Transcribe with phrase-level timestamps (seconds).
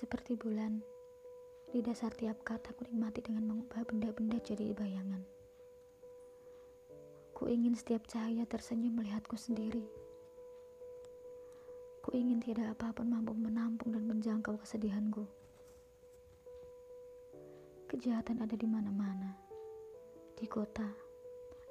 [0.00, 0.80] Seperti bulan,
[1.68, 5.20] di dasar tiap kata ku nikmati dengan mengubah benda-benda jadi bayangan.
[7.36, 9.84] Ku ingin setiap cahaya tersenyum melihatku sendiri.
[12.00, 15.28] Ku ingin tidak apa pun mampu menampung dan menjangkau kesedihanku.
[17.84, 19.36] Kejahatan ada di mana-mana,
[20.32, 20.88] di kota,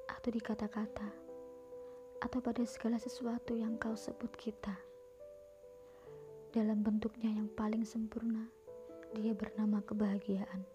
[0.06, 1.10] atau di kata-kata,
[2.22, 4.89] atau pada segala sesuatu yang kau sebut kita.
[6.50, 8.42] Dalam bentuknya yang paling sempurna,
[9.14, 10.66] dia bernama kebahagiaan.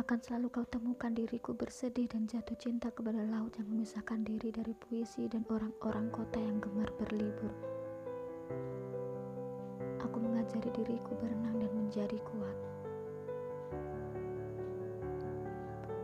[0.00, 4.72] Akan selalu kau temukan diriku bersedih dan jatuh cinta kepada laut yang memisahkan diri dari
[4.72, 7.52] puisi dan orang-orang kota yang gemar berlibur.
[10.08, 12.58] Aku mengajari diriku berenang dan menjadi kuat.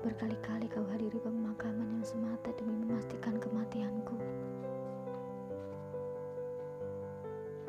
[0.05, 3.84] Berkali-kali kau hadiri pemakaman yang semata demi memastikan kematianku.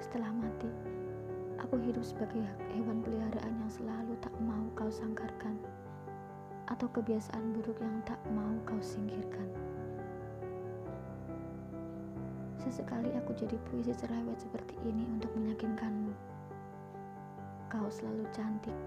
[0.05, 0.69] Setelah mati,
[1.57, 2.45] aku hidup sebagai
[2.77, 5.57] hewan peliharaan yang selalu tak mau kau sangkarkan,
[6.69, 9.49] atau kebiasaan buruk yang tak mau kau singkirkan.
[12.61, 16.13] Sesekali aku jadi puisi cerewet seperti ini untuk meyakinkanmu.
[17.73, 18.77] Kau selalu cantik,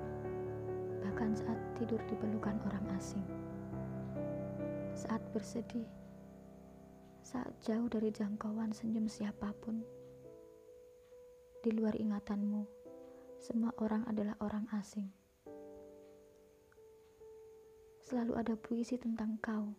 [1.02, 3.26] bahkan saat tidur di pelukan orang asing.
[4.94, 5.90] Saat bersedih,
[7.26, 9.82] saat jauh dari jangkauan senyum siapa pun,
[11.58, 12.62] di luar ingatanmu,
[13.42, 15.10] semua orang adalah orang asing.
[17.98, 19.74] Selalu ada puisi tentang kau.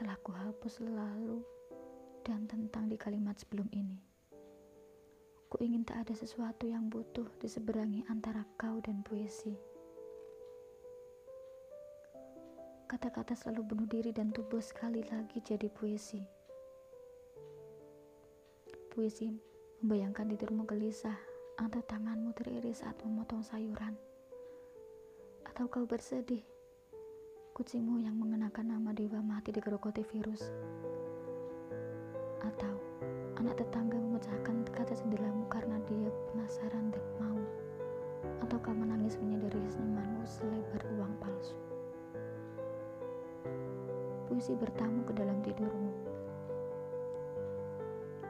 [0.00, 1.44] Telah kuhapus lalu
[2.24, 4.00] dan tentang di kalimat sebelum ini.
[5.52, 9.52] Ku ingin tak ada sesuatu yang butuh diseberangi antara kau dan puisi.
[12.88, 16.24] Kata-kata selalu bunuh diri dan tubuh sekali lagi jadi puisi.
[18.90, 19.49] Puisi
[19.80, 21.16] Membayangkan tidurmu gelisah
[21.56, 23.96] atau tanganmu teriris saat memotong sayuran.
[25.48, 26.44] Atau kau bersedih,
[27.56, 30.52] kucingmu yang mengenakan nama dewa mati digerogoti virus.
[32.44, 32.76] Atau
[33.40, 37.40] anak tetangga memecahkan kaca jendelamu karena dia penasaran dan mau.
[38.44, 41.56] Atau kau menangis menyadari senyumanmu selebar uang palsu.
[44.28, 46.19] Puisi bertamu ke dalam tidurmu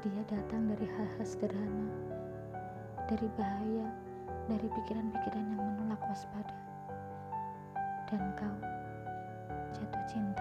[0.01, 1.93] dia datang dari hal-hal sederhana,
[3.05, 3.89] dari bahaya,
[4.49, 6.57] dari pikiran-pikiran yang menolak waspada.
[8.09, 8.57] Dan kau
[9.77, 10.40] jatuh cinta.